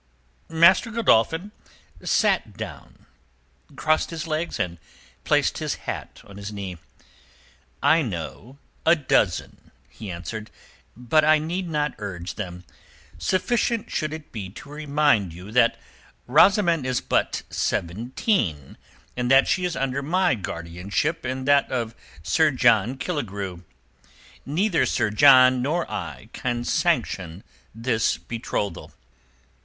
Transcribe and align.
Master 0.49 0.89
Godolphin 0.89 1.51
sat 2.01 2.57
down, 2.57 3.05
crossed 3.75 4.09
his 4.09 4.25
legs 4.25 4.59
and 4.59 4.79
placed 5.25 5.59
his 5.59 5.75
hat 5.85 6.23
on 6.25 6.37
his 6.37 6.51
knee. 6.51 6.79
"I 7.83 8.01
know 8.01 8.57
a 8.83 8.95
dozen," 8.95 9.69
he 9.89 10.09
answered. 10.09 10.49
"But 10.97 11.23
I 11.23 11.37
need 11.37 11.69
not 11.69 11.93
urge 11.99 12.33
them. 12.33 12.63
Sufficient 13.19 13.91
should 13.91 14.11
it 14.11 14.31
be 14.31 14.49
to 14.49 14.69
remind 14.69 15.33
you 15.33 15.51
that 15.51 15.77
Rosamund 16.25 16.83
is 16.83 16.99
but 16.99 17.43
seventeen 17.51 18.79
and 19.15 19.29
that 19.29 19.47
she 19.47 19.65
is 19.65 19.75
under 19.75 20.01
my 20.01 20.33
guardianship 20.33 21.23
and 21.25 21.47
that 21.47 21.71
of 21.71 21.93
Sir 22.23 22.49
John 22.49 22.97
Killigrew. 22.97 23.63
Neither 24.47 24.87
Sir 24.87 25.11
John 25.11 25.61
nor 25.61 25.85
I 25.91 26.29
can 26.33 26.63
sanction 26.63 27.43
this 27.75 28.17
betrothal." 28.17 28.91